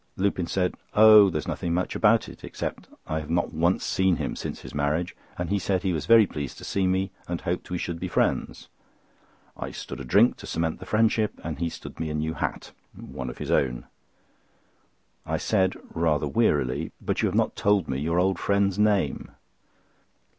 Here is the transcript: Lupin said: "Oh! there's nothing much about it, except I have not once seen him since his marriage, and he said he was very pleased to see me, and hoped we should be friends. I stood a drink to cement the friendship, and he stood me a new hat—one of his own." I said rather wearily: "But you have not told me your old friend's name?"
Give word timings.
Lupin 0.17 0.47
said: 0.47 0.73
"Oh! 0.95 1.29
there's 1.29 1.47
nothing 1.47 1.75
much 1.75 1.93
about 1.95 2.27
it, 2.27 2.43
except 2.43 2.87
I 3.05 3.19
have 3.19 3.29
not 3.29 3.53
once 3.53 3.85
seen 3.85 4.15
him 4.15 4.35
since 4.35 4.61
his 4.61 4.73
marriage, 4.73 5.15
and 5.37 5.51
he 5.51 5.59
said 5.59 5.83
he 5.83 5.93
was 5.93 6.07
very 6.07 6.25
pleased 6.25 6.57
to 6.57 6.63
see 6.63 6.87
me, 6.87 7.11
and 7.27 7.41
hoped 7.41 7.69
we 7.69 7.77
should 7.77 7.99
be 7.99 8.07
friends. 8.07 8.67
I 9.55 9.69
stood 9.69 9.99
a 9.99 10.03
drink 10.03 10.37
to 10.37 10.47
cement 10.47 10.79
the 10.79 10.87
friendship, 10.87 11.39
and 11.43 11.59
he 11.59 11.69
stood 11.69 11.99
me 11.99 12.09
a 12.09 12.15
new 12.15 12.33
hat—one 12.33 13.29
of 13.29 13.37
his 13.37 13.51
own." 13.51 13.85
I 15.23 15.37
said 15.37 15.75
rather 15.93 16.27
wearily: 16.27 16.91
"But 16.99 17.21
you 17.21 17.27
have 17.27 17.35
not 17.35 17.55
told 17.55 17.87
me 17.87 17.99
your 17.99 18.17
old 18.17 18.39
friend's 18.39 18.79
name?" 18.79 19.29